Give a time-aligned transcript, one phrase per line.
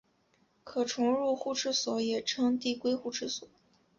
[0.63, 3.47] 可重入互斥锁也称递归互斥锁。